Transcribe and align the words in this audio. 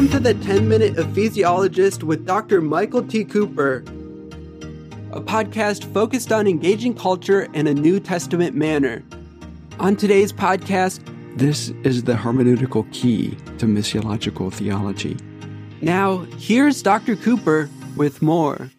Welcome 0.00 0.24
to 0.24 0.32
the 0.32 0.44
10 0.46 0.66
Minute 0.66 0.94
Ephesiologist 0.94 2.02
with 2.04 2.24
Dr. 2.24 2.62
Michael 2.62 3.02
T. 3.02 3.22
Cooper, 3.22 3.84
a 5.12 5.20
podcast 5.20 5.92
focused 5.92 6.32
on 6.32 6.46
engaging 6.46 6.94
culture 6.94 7.42
in 7.52 7.66
a 7.66 7.74
New 7.74 8.00
Testament 8.00 8.56
manner. 8.56 9.04
On 9.78 9.94
today's 9.96 10.32
podcast, 10.32 11.02
this 11.36 11.68
is 11.84 12.04
the 12.04 12.14
hermeneutical 12.14 12.90
key 12.94 13.36
to 13.58 13.66
missiological 13.66 14.50
theology. 14.50 15.18
Now, 15.82 16.20
here's 16.38 16.82
Dr. 16.82 17.14
Cooper 17.14 17.68
with 17.94 18.22
more. 18.22 18.70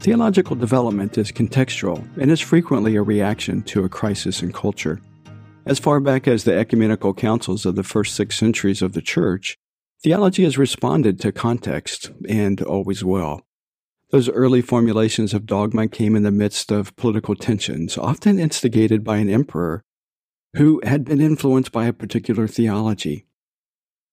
Theological 0.00 0.56
development 0.56 1.18
is 1.18 1.32
contextual 1.32 2.02
and 2.18 2.30
is 2.30 2.40
frequently 2.40 2.96
a 2.96 3.02
reaction 3.02 3.62
to 3.64 3.84
a 3.84 3.90
crisis 3.90 4.42
in 4.42 4.54
culture. 4.54 5.02
As 5.66 5.78
far 5.78 6.00
back 6.00 6.26
as 6.26 6.44
the 6.44 6.56
ecumenical 6.56 7.12
councils 7.12 7.66
of 7.66 7.74
the 7.74 7.82
first 7.82 8.14
six 8.14 8.38
centuries 8.38 8.80
of 8.80 8.94
the 8.94 9.02
Church, 9.02 9.58
theology 10.04 10.44
has 10.44 10.58
responded 10.58 11.18
to 11.18 11.32
context, 11.32 12.12
and 12.28 12.60
always 12.62 13.02
will. 13.02 13.40
Those 14.10 14.28
early 14.28 14.60
formulations 14.60 15.32
of 15.32 15.46
dogma 15.46 15.88
came 15.88 16.14
in 16.14 16.22
the 16.22 16.30
midst 16.30 16.70
of 16.70 16.94
political 16.94 17.34
tensions, 17.34 17.96
often 17.96 18.38
instigated 18.38 19.02
by 19.02 19.16
an 19.16 19.30
emperor 19.30 19.82
who 20.56 20.80
had 20.84 21.04
been 21.04 21.22
influenced 21.22 21.72
by 21.72 21.86
a 21.86 21.92
particular 21.92 22.46
theology. 22.46 23.24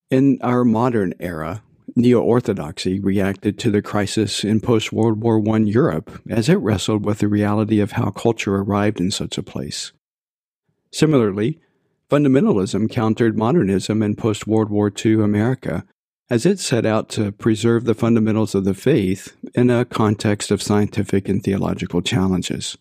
In 0.10 0.40
our 0.42 0.64
modern 0.64 1.14
era, 1.20 1.62
Neo 1.96 2.22
Orthodoxy 2.22 3.00
reacted 3.00 3.60
to 3.60 3.70
the 3.70 3.82
crisis 3.82 4.46
in 4.46 4.62
post 4.62 4.94
World 4.94 5.22
War 5.22 5.44
I 5.54 5.58
Europe 5.58 6.22
as 6.30 6.48
it 6.48 6.56
wrestled 6.56 7.06
with 7.06 7.20
the 7.20 7.28
reality 7.28 7.82
of 7.82 7.92
how 7.92 8.12
culture 8.12 8.56
arrived 8.56 9.02
in 9.02 9.12
such 9.12 9.38
a 9.38 9.44
place. 9.44 9.92
Similarly, 10.92 11.60
fundamentalism 12.12 12.92
countered 12.92 13.38
modernism 13.38 14.04
in 14.04 14.18
post 14.18 14.46
World 14.46 14.70
War 14.70 14.92
II 14.94 15.22
America 15.22 15.86
as 16.30 16.46
it 16.46 16.60
set 16.60 16.86
out 16.86 17.08
to 17.10 17.32
preserve 17.32 17.86
the 17.86 17.94
fundamentals 17.94 18.54
of 18.54 18.66
the 18.66 18.74
faith 18.74 19.38
in 19.56 19.70
a 19.70 19.86
context 19.86 20.52
of 20.52 20.62
scientific 20.62 21.30
and 21.30 21.42
theological 21.42 22.02
challenges. 22.02 22.78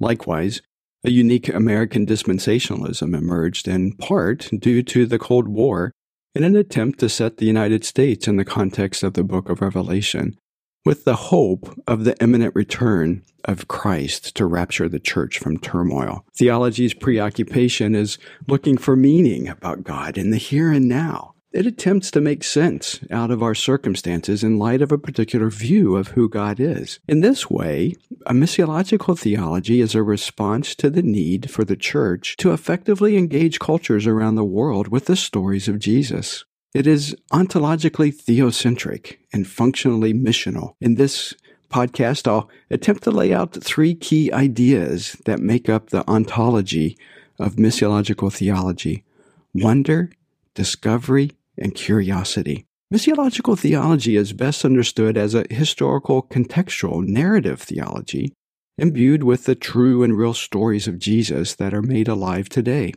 Likewise, 0.00 0.62
a 1.04 1.10
unique 1.10 1.48
American 1.48 2.04
dispensationalism 2.04 3.16
emerged 3.16 3.68
in 3.68 3.92
part 3.92 4.50
due 4.58 4.82
to 4.82 5.06
the 5.06 5.18
Cold 5.18 5.46
War 5.46 5.92
in 6.34 6.42
an 6.42 6.56
attempt 6.56 6.98
to 7.00 7.08
set 7.08 7.36
the 7.36 7.46
United 7.46 7.84
States 7.84 8.26
in 8.26 8.36
the 8.36 8.44
context 8.44 9.04
of 9.04 9.14
the 9.14 9.24
book 9.24 9.48
of 9.48 9.60
Revelation 9.60 10.36
with 10.84 11.04
the 11.04 11.16
hope 11.16 11.80
of 11.86 12.04
the 12.04 12.16
imminent 12.22 12.54
return 12.54 13.22
of 13.44 13.68
Christ 13.68 14.34
to 14.36 14.46
rapture 14.46 14.88
the 14.88 15.00
church 15.00 15.38
from 15.38 15.58
turmoil. 15.58 16.24
Theology's 16.36 16.94
preoccupation 16.94 17.94
is 17.94 18.18
looking 18.46 18.76
for 18.76 18.96
meaning 18.96 19.48
about 19.48 19.84
God 19.84 20.18
in 20.18 20.30
the 20.30 20.38
here 20.38 20.70
and 20.70 20.88
now. 20.88 21.34
It 21.52 21.66
attempts 21.66 22.12
to 22.12 22.20
make 22.20 22.44
sense 22.44 23.00
out 23.10 23.32
of 23.32 23.42
our 23.42 23.56
circumstances 23.56 24.44
in 24.44 24.58
light 24.58 24.80
of 24.82 24.92
a 24.92 24.98
particular 24.98 25.50
view 25.50 25.96
of 25.96 26.08
who 26.08 26.28
God 26.28 26.60
is. 26.60 27.00
In 27.08 27.22
this 27.22 27.50
way, 27.50 27.96
a 28.24 28.32
missiological 28.32 29.18
theology 29.18 29.80
is 29.80 29.96
a 29.96 30.02
response 30.02 30.76
to 30.76 30.90
the 30.90 31.02
need 31.02 31.50
for 31.50 31.64
the 31.64 31.74
church 31.74 32.36
to 32.36 32.52
effectively 32.52 33.16
engage 33.16 33.58
cultures 33.58 34.06
around 34.06 34.36
the 34.36 34.44
world 34.44 34.88
with 34.88 35.06
the 35.06 35.16
stories 35.16 35.66
of 35.66 35.80
Jesus. 35.80 36.44
It 36.72 36.86
is 36.86 37.16
ontologically 37.32 38.14
theocentric 38.14 39.16
and 39.32 39.46
functionally 39.46 40.14
missional. 40.14 40.74
In 40.80 40.94
this 40.94 41.34
podcast, 41.68 42.28
I'll 42.28 42.48
attempt 42.70 43.02
to 43.04 43.10
lay 43.10 43.32
out 43.32 43.54
three 43.62 43.94
key 43.94 44.32
ideas 44.32 45.16
that 45.24 45.40
make 45.40 45.68
up 45.68 45.90
the 45.90 46.08
ontology 46.08 46.96
of 47.38 47.56
missiological 47.56 48.32
theology 48.32 49.04
wonder, 49.52 50.12
discovery, 50.54 51.32
and 51.58 51.74
curiosity. 51.74 52.66
Missiological 52.94 53.58
theology 53.58 54.14
is 54.14 54.32
best 54.32 54.64
understood 54.64 55.16
as 55.16 55.34
a 55.34 55.46
historical 55.50 56.22
contextual 56.22 57.04
narrative 57.04 57.60
theology 57.60 58.32
imbued 58.78 59.24
with 59.24 59.44
the 59.44 59.54
true 59.56 60.04
and 60.04 60.16
real 60.16 60.34
stories 60.34 60.86
of 60.86 60.98
Jesus 60.98 61.56
that 61.56 61.74
are 61.74 61.82
made 61.82 62.08
alive 62.08 62.48
today. 62.48 62.92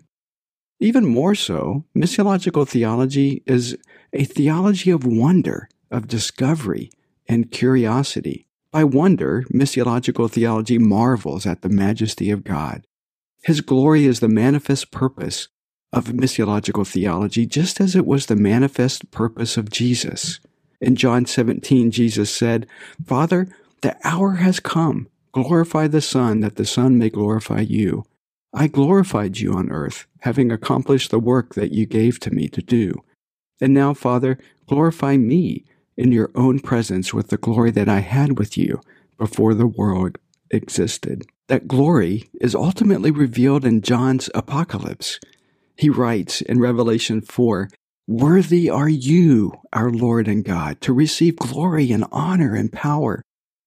Even 0.84 1.06
more 1.06 1.34
so, 1.34 1.86
missiological 1.96 2.68
theology 2.68 3.42
is 3.46 3.78
a 4.12 4.26
theology 4.26 4.92
of 4.92 5.06
wonder, 5.06 5.70
of 5.90 6.10
discovery, 6.10 6.92
and 7.26 7.50
curiosity. 7.52 8.48
By 8.70 8.84
wonder, 8.84 9.46
missiological 9.50 10.30
theology 10.30 10.78
marvels 10.78 11.46
at 11.46 11.62
the 11.62 11.70
majesty 11.70 12.32
of 12.32 12.44
God. 12.44 12.86
His 13.46 13.62
glory 13.62 14.04
is 14.04 14.20
the 14.20 14.28
manifest 14.28 14.92
purpose 14.92 15.48
of 15.94 16.08
missiological 16.08 16.86
theology, 16.86 17.46
just 17.46 17.80
as 17.80 17.96
it 17.96 18.06
was 18.06 18.26
the 18.26 18.36
manifest 18.36 19.10
purpose 19.10 19.56
of 19.56 19.70
Jesus. 19.70 20.42
In 20.82 20.98
John 20.98 21.26
17, 21.26 21.92
Jesus 21.92 22.30
said, 22.30 22.68
Father, 23.06 23.48
the 23.84 23.96
hour 24.04 24.34
has 24.34 24.60
come. 24.60 25.08
Glorify 25.32 25.88
the 25.88 26.02
Son, 26.02 26.42
that 26.42 26.58
the 26.58 26.66
Son 26.66 26.98
may 26.98 27.10
glorify 27.10 27.62
you. 27.62 28.04
I 28.56 28.68
glorified 28.68 29.40
you 29.40 29.54
on 29.54 29.72
earth, 29.72 30.06
having 30.20 30.52
accomplished 30.52 31.10
the 31.10 31.20
work 31.20 31.56
that 31.56 31.72
you 31.72 31.88
gave 31.88 32.20
to 32.20 32.32
me 32.32 32.48
to 32.50 32.62
do. 32.62 33.04
And 33.60 33.74
now, 33.74 33.96
Father, 33.96 34.38
glorify 34.68 35.18
me 35.18 35.66
in 35.98 36.12
your 36.12 36.30
own 36.36 36.60
presence 36.60 37.14
with 37.14 37.30
the 37.30 37.38
glory 37.38 37.72
that 37.72 37.90
I 37.90 38.00
had 38.00 38.38
with 38.38 38.56
you 38.56 38.80
before 39.18 39.56
the 39.56 39.68
world 39.68 40.18
existed. 40.52 41.26
That 41.48 41.68
glory 41.68 42.30
is 42.40 42.54
ultimately 42.54 43.10
revealed 43.10 43.66
in 43.66 43.82
John's 43.82 44.30
apocalypse. 44.36 45.20
He 45.76 45.90
writes 45.90 46.42
in 46.42 46.60
Revelation 46.60 47.22
4 47.22 47.70
Worthy 48.08 48.70
are 48.70 48.90
you, 48.90 49.54
our 49.72 49.90
Lord 49.90 50.28
and 50.28 50.44
God, 50.44 50.80
to 50.82 50.94
receive 50.94 51.38
glory 51.38 51.92
and 51.92 52.06
honor 52.12 52.54
and 52.54 52.72
power. 52.72 53.24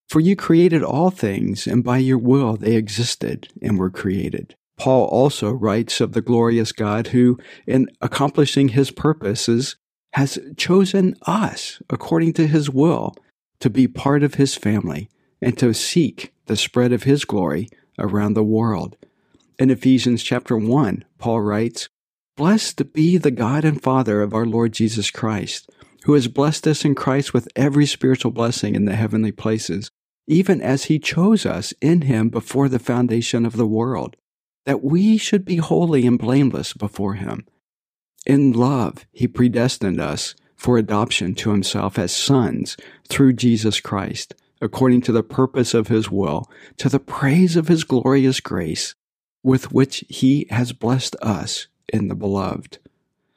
For 0.09 0.21
you 0.21 0.37
created 0.37 0.85
all 0.85 1.11
things, 1.11 1.67
and 1.67 1.83
by 1.83 1.99
your 1.99 2.19
will 2.19 2.57
they 2.57 2.77
existed 2.77 3.49
and 3.61 3.79
were 3.79 3.91
created. 3.91 4.55
Paul 4.79 5.07
also 5.07 5.51
writes 5.51 6.01
of 6.01 6.13
the 6.13 6.21
glorious 6.21 6.73
God 6.73 7.09
who, 7.09 7.39
in 7.67 7.89
accomplishing 8.01 8.69
his 8.69 8.91
purposes, 8.91 9.77
has 10.13 10.39
chosen 10.57 11.15
us 11.23 11.81
according 11.91 12.35
to 12.35 12.47
his 12.47 12.71
will 12.71 13.15
to 13.61 13.71
be 13.71 13.89
part 13.89 14.23
of 14.23 14.35
his 14.35 14.55
family 14.55 15.09
and 15.41 15.57
to 15.59 15.73
seek 15.73 16.33
the 16.47 16.57
spread 16.57 16.93
of 16.93 17.05
his 17.05 17.25
glory 17.25 17.69
around 17.99 18.35
the 18.35 18.45
world. 18.45 18.97
In 19.59 19.71
Ephesians 19.71 20.23
chapter 20.23 20.57
1, 20.57 21.05
Paul 21.19 21.41
writes, 21.41 21.89
Blessed 22.37 22.93
be 22.93 23.17
the 23.17 23.31
God 23.31 23.65
and 23.65 23.83
Father 23.83 24.21
of 24.21 24.35
our 24.35 24.45
Lord 24.45 24.73
Jesus 24.73 25.11
Christ, 25.11 25.71
who 26.05 26.13
has 26.13 26.29
blessed 26.29 26.67
us 26.67 26.85
in 26.85 26.95
Christ 26.95 27.33
with 27.33 27.49
every 27.57 27.87
spiritual 27.87 28.31
blessing 28.31 28.75
in 28.75 28.85
the 28.85 28.95
heavenly 28.95 29.33
places, 29.33 29.91
even 30.27 30.61
as 30.61 30.85
he 30.85 30.99
chose 30.99 31.47
us 31.47 31.73
in 31.81 32.03
him 32.03 32.29
before 32.29 32.69
the 32.69 32.79
foundation 32.79 33.47
of 33.47 33.57
the 33.57 33.67
world 33.67 34.17
that 34.67 34.85
we 34.85 35.17
should 35.17 35.45
be 35.45 35.57
holy 35.57 36.07
and 36.07 36.19
blameless 36.19 36.75
before 36.75 37.15
Him. 37.15 37.47
In 38.27 38.53
love, 38.53 39.07
He 39.13 39.27
predestined 39.27 40.01
us 40.01 40.35
for 40.57 40.77
adoption 40.77 41.35
to 41.37 41.53
Himself 41.53 41.99
as 41.99 42.13
sons 42.13 42.77
through 43.09 43.35
Jesus 43.35 43.81
Christ, 43.81 44.35
according 44.61 45.01
to 45.03 45.13
the 45.13 45.23
purpose 45.23 45.73
of 45.73 45.89
His 45.89 46.11
will, 46.11 46.51
to 46.77 46.89
the 46.89 46.99
praise 46.99 47.57
of 47.57 47.69
His 47.69 47.85
glorious 47.85 48.41
grace, 48.41 48.95
with 49.43 49.73
which 49.73 50.05
He 50.09 50.47
has 50.51 50.73
blessed 50.73 51.17
us 51.23 51.69
in 51.93 52.09
the 52.09 52.17
Beloved. 52.17 52.79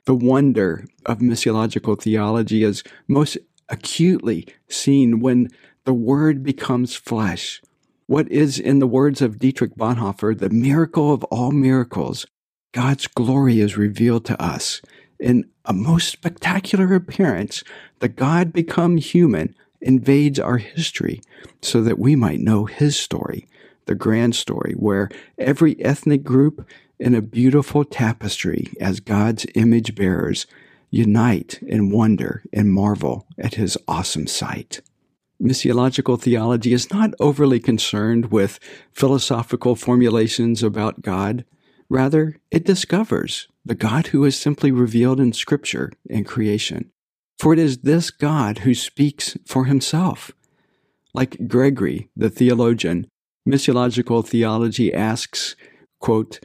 The 0.06 0.16
wonder 0.16 0.86
of 1.06 1.20
missiological 1.20 2.02
theology 2.02 2.64
is 2.64 2.84
most 3.08 3.38
acutely 3.70 4.48
seen 4.68 5.20
when 5.20 5.50
the 5.86 5.94
Word 5.94 6.42
becomes 6.42 6.96
flesh 6.96 7.62
what 8.10 8.28
is, 8.32 8.58
in 8.58 8.80
the 8.80 8.88
words 8.88 9.22
of 9.22 9.38
Dietrich 9.38 9.76
Bonhoeffer, 9.76 10.36
the 10.36 10.50
miracle 10.50 11.14
of 11.14 11.24
all 11.26 11.52
miracles. 11.52 12.26
God's 12.72 13.06
glory 13.06 13.60
is 13.60 13.78
revealed 13.78 14.26
to 14.26 14.42
us. 14.42 14.82
In 15.20 15.48
a 15.64 15.74
most 15.74 16.10
spectacular 16.10 16.96
appearance, 16.96 17.64
the 18.00 18.10
God 18.10 18.52
become 18.52 18.98
human 18.98 19.54
invades 19.80 20.40
our 20.40 20.58
history 20.58 21.22
so 21.62 21.84
that 21.84 22.00
we 22.00 22.16
might 22.16 22.40
know 22.40 22.66
his 22.66 22.98
story, 22.98 23.48
the 23.86 23.94
grand 23.94 24.36
story, 24.36 24.74
where 24.74 25.12
every 25.38 25.80
ethnic 25.80 26.24
group 26.24 26.68
in 26.98 27.14
a 27.14 27.22
beautiful 27.22 27.86
tapestry 27.86 28.74
as 28.82 29.00
God's 29.00 29.46
image 29.54 29.94
bearers 29.94 30.48
unite 30.90 31.60
in 31.62 31.92
wonder 31.92 32.42
and 32.52 32.74
marvel 32.74 33.28
at 33.38 33.54
his 33.54 33.78
awesome 33.88 34.26
sight 34.26 34.82
missiological 35.42 36.20
theology 36.20 36.74
is 36.74 36.92
not 36.92 37.14
overly 37.20 37.60
concerned 37.60 38.32
with 38.32 38.60
philosophical 38.92 39.76
formulations 39.76 40.64
about 40.64 41.02
God. 41.02 41.46
Rather, 41.90 42.38
it 42.52 42.66
discovers 42.66 43.48
the 43.66 43.76
God 43.76 44.08
who 44.08 44.24
is 44.26 44.38
simply 44.38 44.72
revealed 44.72 45.20
in 45.20 45.34
Scripture 45.34 45.92
and 46.10 46.26
creation. 46.26 46.92
For 47.38 47.54
it 47.54 47.60
is 47.60 47.80
this 47.80 48.12
God 48.12 48.60
who 48.60 48.76
speaks 48.76 49.38
for 49.46 49.66
himself. 49.66 50.32
Like 51.14 51.48
Gregory, 51.48 52.10
the 52.16 52.30
theologian, 52.30 53.08
missiological 53.48 54.28
theology 54.28 54.94
asks, 54.94 55.56
quote, 56.00 56.40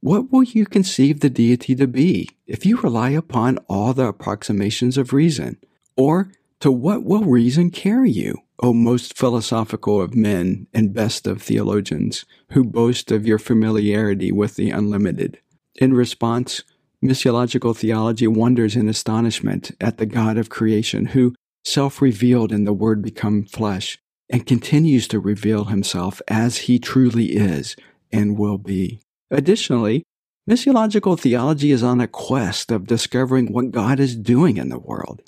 what 0.00 0.30
will 0.30 0.44
you 0.44 0.66
conceive 0.66 1.20
the 1.20 1.30
deity 1.30 1.74
to 1.74 1.86
be 1.86 2.28
if 2.46 2.64
you 2.64 2.76
rely 2.76 3.10
upon 3.10 3.58
all 3.66 3.92
the 3.92 4.06
approximations 4.06 4.98
of 4.98 5.12
reason? 5.12 5.56
Or 5.96 6.30
to 6.60 6.70
what 6.70 7.04
will 7.04 7.24
reason 7.24 7.70
carry 7.70 8.10
you, 8.10 8.38
O 8.62 8.72
most 8.72 9.16
philosophical 9.16 10.00
of 10.00 10.14
men 10.14 10.66
and 10.72 10.94
best 10.94 11.26
of 11.26 11.42
theologians, 11.42 12.24
who 12.52 12.64
boast 12.64 13.10
of 13.10 13.26
your 13.26 13.38
familiarity 13.38 14.32
with 14.32 14.56
the 14.56 14.70
unlimited? 14.70 15.38
In 15.76 15.92
response, 15.92 16.62
missiological 17.04 17.76
theology 17.76 18.26
wonders 18.26 18.74
in 18.76 18.88
astonishment 18.88 19.72
at 19.80 19.98
the 19.98 20.06
God 20.06 20.38
of 20.38 20.48
creation 20.48 21.06
who 21.06 21.34
self 21.64 22.00
revealed 22.00 22.52
in 22.52 22.64
the 22.64 22.72
Word 22.72 23.02
become 23.02 23.44
flesh 23.44 23.98
and 24.30 24.46
continues 24.46 25.06
to 25.08 25.20
reveal 25.20 25.64
himself 25.64 26.20
as 26.28 26.58
he 26.58 26.78
truly 26.78 27.36
is 27.36 27.76
and 28.10 28.38
will 28.38 28.58
be. 28.58 29.00
Additionally, 29.30 30.02
missiological 30.48 31.18
theology 31.18 31.70
is 31.70 31.82
on 31.82 32.00
a 32.00 32.08
quest 32.08 32.70
of 32.72 32.86
discovering 32.86 33.52
what 33.52 33.70
God 33.70 34.00
is 34.00 34.16
doing 34.16 34.56
in 34.56 34.68
the 34.68 34.78
world. 34.78 35.22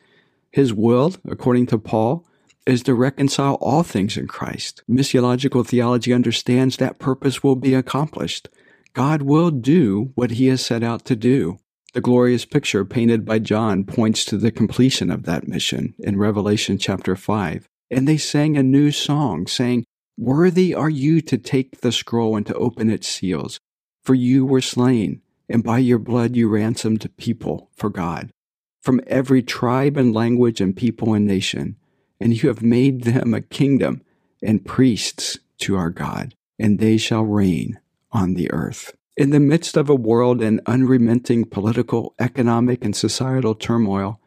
His 0.50 0.72
will, 0.72 1.14
according 1.26 1.66
to 1.66 1.78
Paul, 1.78 2.26
is 2.66 2.82
to 2.82 2.94
reconcile 2.94 3.54
all 3.54 3.82
things 3.82 4.16
in 4.16 4.26
Christ. 4.26 4.82
Missiological 4.88 5.66
theology 5.66 6.12
understands 6.12 6.76
that 6.76 6.98
purpose 6.98 7.42
will 7.42 7.56
be 7.56 7.74
accomplished. 7.74 8.48
God 8.92 9.22
will 9.22 9.50
do 9.50 10.12
what 10.14 10.32
he 10.32 10.48
has 10.48 10.64
set 10.64 10.82
out 10.82 11.04
to 11.06 11.16
do. 11.16 11.58
The 11.94 12.00
glorious 12.02 12.44
picture 12.44 12.84
painted 12.84 13.24
by 13.24 13.38
John 13.38 13.84
points 13.84 14.24
to 14.26 14.36
the 14.36 14.52
completion 14.52 15.10
of 15.10 15.24
that 15.24 15.48
mission 15.48 15.94
in 15.98 16.18
Revelation 16.18 16.76
chapter 16.76 17.16
5. 17.16 17.66
And 17.90 18.06
they 18.06 18.18
sang 18.18 18.56
a 18.56 18.62
new 18.62 18.90
song, 18.90 19.46
saying, 19.46 19.84
Worthy 20.18 20.74
are 20.74 20.90
you 20.90 21.20
to 21.22 21.38
take 21.38 21.80
the 21.80 21.92
scroll 21.92 22.36
and 22.36 22.46
to 22.46 22.54
open 22.54 22.90
its 22.90 23.08
seals. 23.08 23.58
For 24.02 24.14
you 24.14 24.44
were 24.44 24.60
slain, 24.60 25.22
and 25.48 25.62
by 25.62 25.78
your 25.78 25.98
blood 25.98 26.36
you 26.36 26.48
ransomed 26.48 27.08
people 27.16 27.70
for 27.76 27.88
God, 27.88 28.30
from 28.80 29.00
every 29.06 29.42
tribe 29.42 29.96
and 29.96 30.14
language 30.14 30.60
and 30.60 30.76
people 30.76 31.14
and 31.14 31.26
nation, 31.26 31.76
and 32.20 32.40
you 32.40 32.48
have 32.48 32.62
made 32.62 33.04
them 33.04 33.34
a 33.34 33.40
kingdom 33.40 34.02
and 34.42 34.64
priests 34.64 35.38
to 35.58 35.76
our 35.76 35.90
God, 35.90 36.34
and 36.58 36.78
they 36.78 36.96
shall 36.96 37.24
reign 37.24 37.78
on 38.12 38.34
the 38.34 38.50
earth. 38.50 38.94
In 39.16 39.30
the 39.30 39.40
midst 39.40 39.76
of 39.76 39.90
a 39.90 39.94
world 39.94 40.40
in 40.40 40.60
unremitting 40.66 41.44
political, 41.44 42.14
economic, 42.18 42.84
and 42.84 42.94
societal 42.94 43.54
turmoil, 43.54 44.20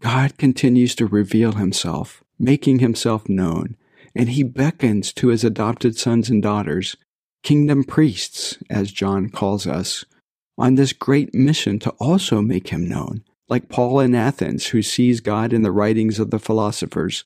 God 0.00 0.36
continues 0.36 0.94
to 0.96 1.06
reveal 1.06 1.52
himself, 1.52 2.22
making 2.38 2.80
himself 2.80 3.28
known, 3.28 3.76
and 4.14 4.28
he 4.28 4.42
beckons 4.42 5.12
to 5.14 5.28
his 5.28 5.44
adopted 5.44 5.96
sons 5.96 6.28
and 6.28 6.42
daughters 6.42 6.96
kingdom 7.44 7.84
priests, 7.84 8.58
as 8.70 8.90
John 8.90 9.28
calls 9.28 9.66
us, 9.66 10.04
on 10.56 10.74
this 10.74 10.92
great 10.92 11.34
mission 11.34 11.78
to 11.80 11.90
also 12.00 12.40
make 12.40 12.68
him 12.68 12.88
known, 12.88 13.22
like 13.48 13.68
Paul 13.68 14.00
in 14.00 14.14
Athens, 14.14 14.68
who 14.68 14.82
sees 14.82 15.20
God 15.20 15.52
in 15.52 15.62
the 15.62 15.72
writings 15.72 16.18
of 16.18 16.30
the 16.30 16.38
philosophers. 16.38 17.24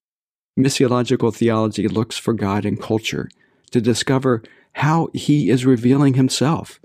Missiological 0.58 1.34
theology 1.34 1.86
looks 1.86 2.16
for 2.16 2.34
God 2.34 2.64
in 2.64 2.76
culture 2.76 3.28
to 3.70 3.80
discover 3.80 4.42
how 4.72 5.08
he 5.14 5.50
is 5.50 5.66
revealing 5.66 6.14
himself, 6.14 6.80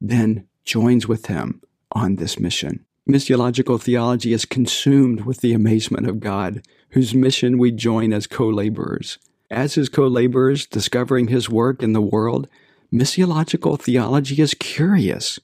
then 0.00 0.46
joins 0.64 1.06
with 1.06 1.26
him 1.26 1.60
on 1.92 2.16
this 2.16 2.38
mission. 2.38 2.84
Missiological 3.08 3.80
theology 3.80 4.32
is 4.32 4.44
consumed 4.44 5.22
with 5.22 5.40
the 5.40 5.54
amazement 5.54 6.06
of 6.06 6.20
God, 6.20 6.62
whose 6.90 7.14
mission 7.14 7.58
we 7.58 7.70
join 7.70 8.12
as 8.12 8.26
co 8.26 8.48
laborers. 8.48 9.18
As 9.50 9.74
his 9.74 9.88
co 9.88 10.06
laborers, 10.06 10.66
discovering 10.66 11.28
his 11.28 11.48
work 11.48 11.82
in 11.82 11.94
the 11.94 12.02
world, 12.02 12.48
missiological 12.92 13.80
theology 13.80 14.42
is 14.42 14.54
curious. 14.54 15.38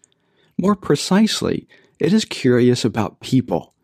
More 0.59 0.77
precisely, 0.77 1.67
it 1.99 2.13
is 2.13 2.25
curious 2.25 2.85
about 2.85 3.21
people, 3.21 3.75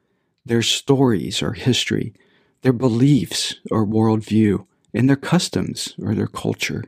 their 0.44 0.62
stories 0.62 1.42
or 1.42 1.52
history, 1.52 2.14
their 2.62 2.72
beliefs 2.72 3.56
or 3.70 3.86
worldview, 3.86 4.66
and 4.92 5.08
their 5.08 5.16
customs 5.16 5.94
or 6.02 6.14
their 6.14 6.26
culture. 6.26 6.84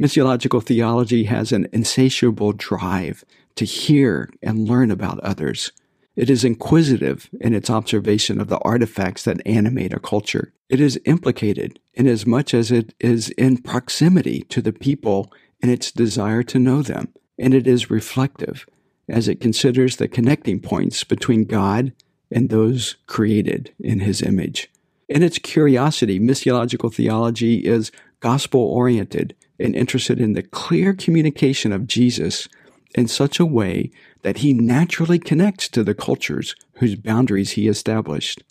Missiological 0.00 0.62
theology 0.62 1.24
has 1.24 1.52
an 1.52 1.68
insatiable 1.72 2.52
drive 2.52 3.24
to 3.54 3.64
hear 3.64 4.30
and 4.42 4.68
learn 4.68 4.90
about 4.90 5.20
others. 5.20 5.72
It 6.16 6.28
is 6.28 6.44
inquisitive 6.44 7.30
in 7.40 7.54
its 7.54 7.70
observation 7.70 8.40
of 8.40 8.48
the 8.48 8.58
artifacts 8.58 9.24
that 9.24 9.46
animate 9.46 9.92
a 9.92 10.00
culture. 10.00 10.52
It 10.68 10.80
is 10.80 11.00
implicated 11.04 11.78
inasmuch 11.94 12.54
as 12.54 12.70
it 12.70 12.94
is 12.98 13.30
in 13.30 13.58
proximity 13.58 14.42
to 14.48 14.60
the 14.60 14.72
people 14.72 15.32
in 15.62 15.70
its 15.70 15.92
desire 15.92 16.42
to 16.44 16.58
know 16.58 16.82
them. 16.82 17.08
And 17.38 17.54
it 17.54 17.66
is 17.66 17.90
reflective 17.90 18.66
as 19.12 19.28
it 19.28 19.40
considers 19.40 19.96
the 19.96 20.08
connecting 20.08 20.58
points 20.58 21.04
between 21.04 21.44
God 21.44 21.92
and 22.30 22.48
those 22.48 22.96
created 23.06 23.72
in 23.78 24.00
his 24.00 24.22
image. 24.22 24.70
In 25.08 25.22
its 25.22 25.38
curiosity, 25.38 26.18
missiological 26.18 26.92
theology 26.92 27.58
is 27.58 27.92
gospel 28.20 28.62
oriented 28.62 29.36
and 29.60 29.76
interested 29.76 30.18
in 30.18 30.32
the 30.32 30.42
clear 30.42 30.94
communication 30.94 31.72
of 31.72 31.86
Jesus 31.86 32.48
in 32.94 33.06
such 33.06 33.38
a 33.38 33.44
way 33.46 33.90
that 34.22 34.38
he 34.38 34.54
naturally 34.54 35.18
connects 35.18 35.68
to 35.68 35.84
the 35.84 35.94
cultures 35.94 36.56
whose 36.76 36.96
boundaries 36.96 37.52
he 37.52 37.68
established. 37.68 38.42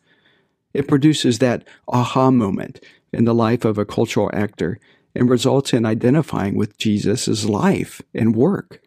It 0.73 0.87
produces 0.87 1.39
that 1.39 1.67
aha 1.87 2.29
moment 2.29 2.79
in 3.11 3.25
the 3.25 3.33
life 3.33 3.65
of 3.65 3.79
a 3.79 3.85
cultural 3.85 4.29
actor 4.31 4.79
and 5.15 5.27
results 5.27 5.73
in 5.73 5.85
identifying 5.85 6.55
with 6.55 6.77
Jesus' 6.77 7.45
life 7.45 8.01
and 8.13 8.35
work. 8.35 8.81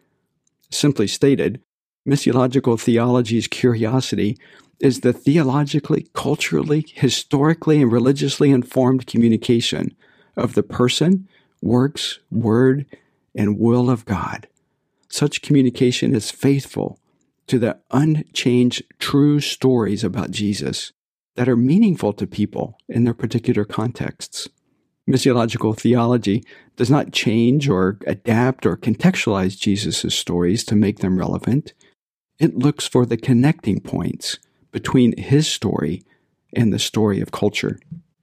Simply 0.71 1.07
stated, 1.07 1.61
missiological 2.07 2.79
theology's 2.79 3.47
curiosity 3.47 4.37
is 4.79 5.01
the 5.01 5.13
theologically, 5.13 6.07
culturally, 6.13 6.85
historically, 6.93 7.81
and 7.81 7.91
religiously 7.91 8.51
informed 8.51 9.07
communication 9.07 9.95
of 10.35 10.53
the 10.53 10.63
person, 10.63 11.27
works, 11.61 12.19
word, 12.29 12.85
and 13.33 13.57
will 13.57 13.89
of 13.89 14.05
God. 14.05 14.47
Such 15.09 15.41
communication 15.41 16.13
is 16.13 16.31
faithful 16.31 16.99
to 17.47 17.59
the 17.59 17.79
unchanged 17.91 18.83
true 18.99 19.39
stories 19.39 20.03
about 20.03 20.31
Jesus 20.31 20.91
that 21.35 21.49
are 21.49 21.57
meaningful 21.57 22.13
to 22.13 22.27
people 22.27 22.77
in 22.87 23.03
their 23.03 23.13
particular 23.13 23.65
contexts. 23.65 24.49
Missiological 25.09 25.77
theology 25.79 26.43
does 26.75 26.89
not 26.89 27.11
change 27.11 27.69
or 27.69 27.99
adapt 28.07 28.65
or 28.65 28.75
contextualize 28.75 29.57
Jesus' 29.57 30.15
stories 30.15 30.63
to 30.65 30.75
make 30.75 30.99
them 30.99 31.19
relevant. 31.19 31.73
It 32.39 32.57
looks 32.57 32.87
for 32.87 33.05
the 33.05 33.17
connecting 33.17 33.79
points 33.79 34.39
between 34.71 35.17
his 35.17 35.47
story 35.47 36.03
and 36.53 36.73
the 36.73 36.79
story 36.79 37.21
of 37.21 37.31
culture. 37.31 37.79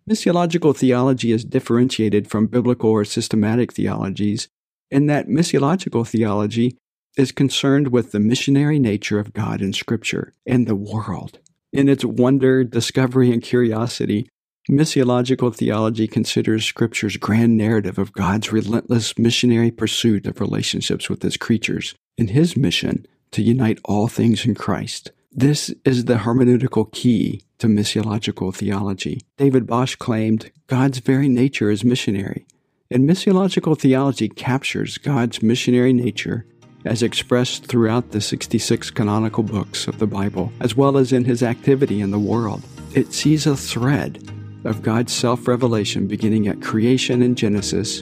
Missiological 0.08 0.76
theology 0.76 1.32
is 1.32 1.44
differentiated 1.44 2.28
from 2.28 2.46
biblical 2.46 2.90
or 2.90 3.04
systematic 3.04 3.72
theologies 3.72 4.48
in 4.90 5.06
that 5.06 5.28
missiological 5.28 6.06
theology 6.06 6.76
is 7.16 7.32
concerned 7.32 7.88
with 7.88 8.12
the 8.12 8.20
missionary 8.20 8.78
nature 8.78 9.18
of 9.18 9.32
God 9.32 9.62
in 9.62 9.72
Scripture 9.72 10.34
and 10.46 10.66
the 10.66 10.76
world. 10.76 11.38
In 11.72 11.88
its 11.88 12.04
wonder, 12.04 12.64
discovery, 12.64 13.32
and 13.32 13.42
curiosity, 13.42 14.28
Missiological 14.70 15.52
theology 15.52 16.06
considers 16.06 16.64
Scripture's 16.64 17.16
grand 17.16 17.56
narrative 17.56 17.98
of 17.98 18.12
God's 18.12 18.52
relentless 18.52 19.18
missionary 19.18 19.72
pursuit 19.72 20.24
of 20.24 20.40
relationships 20.40 21.10
with 21.10 21.22
His 21.22 21.36
creatures 21.36 21.96
and 22.16 22.30
His 22.30 22.56
mission 22.56 23.04
to 23.32 23.42
unite 23.42 23.80
all 23.84 24.08
things 24.08 24.46
in 24.46 24.54
Christ. 24.54 25.10
This 25.32 25.74
is 25.84 26.04
the 26.04 26.16
hermeneutical 26.16 26.92
key 26.92 27.42
to 27.58 27.66
missiological 27.66 28.54
theology. 28.54 29.22
David 29.38 29.66
Bosch 29.66 29.96
claimed 29.96 30.50
God's 30.66 30.98
very 30.98 31.28
nature 31.28 31.70
is 31.70 31.84
missionary, 31.84 32.46
and 32.90 33.08
missiological 33.08 33.78
theology 33.78 34.28
captures 34.28 34.98
God's 34.98 35.42
missionary 35.42 35.92
nature 35.92 36.46
as 36.84 37.02
expressed 37.02 37.66
throughout 37.66 38.10
the 38.10 38.20
66 38.20 38.90
canonical 38.90 39.42
books 39.42 39.86
of 39.86 39.98
the 39.98 40.06
Bible, 40.06 40.52
as 40.60 40.76
well 40.76 40.98
as 40.98 41.12
in 41.12 41.24
his 41.24 41.42
activity 41.42 42.00
in 42.00 42.10
the 42.10 42.18
world. 42.18 42.62
It 42.94 43.12
sees 43.12 43.46
a 43.46 43.56
thread 43.56 44.28
of 44.64 44.82
God's 44.82 45.12
self 45.12 45.48
revelation 45.48 46.06
beginning 46.06 46.48
at 46.48 46.60
creation 46.60 47.22
in 47.22 47.36
Genesis 47.36 48.00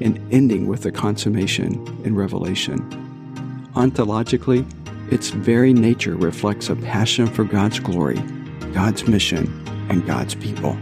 and 0.00 0.20
ending 0.30 0.66
with 0.66 0.82
the 0.82 0.92
consummation 0.92 1.74
in 2.04 2.14
Revelation. 2.14 3.05
Ontologically, 3.76 4.64
its 5.12 5.28
very 5.28 5.74
nature 5.74 6.16
reflects 6.16 6.70
a 6.70 6.76
passion 6.76 7.26
for 7.26 7.44
God's 7.44 7.78
glory, 7.78 8.18
God's 8.72 9.06
mission, 9.06 9.46
and 9.90 10.06
God's 10.06 10.34
people. 10.34 10.76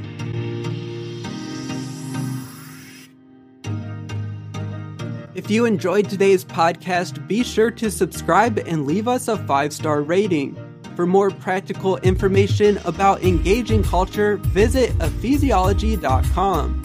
If 5.34 5.50
you 5.50 5.64
enjoyed 5.64 6.08
today's 6.08 6.44
podcast, 6.44 7.26
be 7.26 7.42
sure 7.42 7.72
to 7.72 7.90
subscribe 7.90 8.58
and 8.60 8.86
leave 8.86 9.08
us 9.08 9.26
a 9.26 9.36
five 9.38 9.72
star 9.72 10.00
rating. 10.00 10.56
For 10.94 11.04
more 11.04 11.32
practical 11.32 11.96
information 11.98 12.78
about 12.84 13.24
engaging 13.24 13.82
culture, 13.82 14.36
visit 14.36 14.90
ephesiology.com. 14.98 16.83